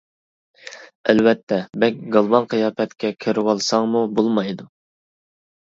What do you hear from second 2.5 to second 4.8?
قىياپەتكە كىرىۋالساڭمۇ بولمايدۇ.